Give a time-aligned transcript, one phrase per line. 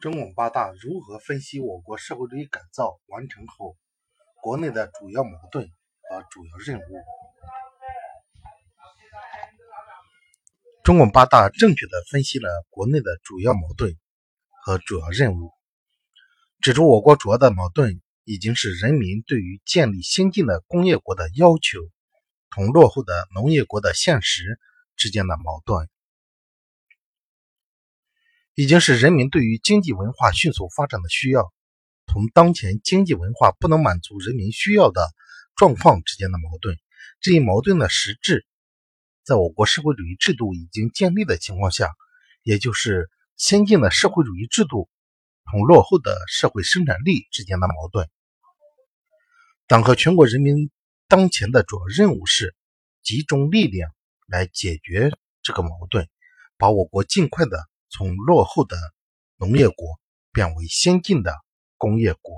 [0.00, 3.76] 中共八大如何分析我国社会主义改造完成后
[4.42, 5.66] 国内的主要矛盾
[6.08, 6.82] 和主要任务？
[10.84, 13.96] 中共八大正确的分析了国内的主要矛盾
[14.62, 15.50] 和主要任务，
[16.60, 21.80] 指出我国主要的矛盾已经是人民对于建立先进的工业国的要求
[22.50, 24.60] 同落后的农业国的现实
[24.94, 25.88] 之间的矛盾。
[28.58, 31.52] 已经是人民对于经济文化迅速发展的需要，
[32.06, 35.12] 同当前经济文化不能满足人民需要的
[35.56, 36.74] 状况之间的矛盾。
[37.20, 38.46] 这一矛盾的实质，
[39.24, 41.90] 在我国社会主义制度已经建立的情况下，
[42.42, 44.88] 也就是先进的社会主义制度
[45.50, 48.08] 同落后的社会生产力之间的矛盾。
[49.66, 50.70] 党和全国人民
[51.08, 52.56] 当前的主要任务是
[53.02, 53.90] 集中力量
[54.26, 55.10] 来解决
[55.42, 56.08] 这个矛盾，
[56.56, 57.68] 把我国尽快的。
[57.88, 58.76] 从落后的
[59.36, 59.98] 农业国
[60.32, 61.34] 变为先进的
[61.76, 62.34] 工业国。